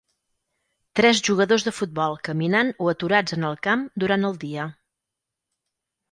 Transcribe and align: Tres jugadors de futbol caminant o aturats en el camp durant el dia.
Tres 0.99 1.19
jugadors 1.25 1.65
de 1.67 1.73
futbol 1.79 2.17
caminant 2.27 2.71
o 2.85 2.89
aturats 2.93 3.35
en 3.37 3.45
el 3.49 3.59
camp 3.67 3.83
durant 4.05 4.25
el 4.31 4.39
dia. 4.45 4.65